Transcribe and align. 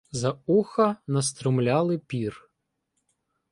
За 0.11 0.39
уха 0.47 0.95
настромляли 1.07 1.97
пір. 1.97 2.49